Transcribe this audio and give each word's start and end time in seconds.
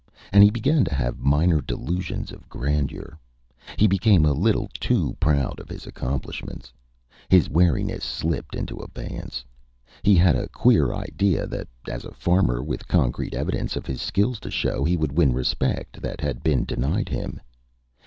And 0.33 0.43
he 0.43 0.49
began 0.49 0.83
to 0.85 0.95
have 0.95 1.19
minor 1.19 1.61
delusions 1.61 2.31
of 2.31 2.49
grandeur. 2.49 3.19
He 3.77 3.85
became 3.85 4.25
a 4.25 4.33
little 4.33 4.67
too 4.79 5.15
proud 5.19 5.59
of 5.59 5.69
his 5.69 5.85
accomplishments. 5.85 6.73
His 7.29 7.51
wariness 7.51 8.03
slipped 8.03 8.55
into 8.55 8.77
abeyance. 8.77 9.45
He 10.01 10.15
had 10.15 10.35
a 10.35 10.49
queer 10.49 10.91
idea 10.91 11.45
that, 11.45 11.67
as 11.87 12.03
a 12.03 12.15
farmer 12.15 12.63
with 12.63 12.87
concrete 12.87 13.35
evidence 13.35 13.75
of 13.75 13.85
his 13.85 14.01
skills 14.01 14.39
to 14.39 14.49
show, 14.49 14.83
he 14.83 14.97
would 14.97 15.11
win 15.11 15.33
respect 15.33 16.01
that 16.01 16.19
had 16.19 16.41
been 16.41 16.65
denied 16.65 17.09
him. 17.09 17.39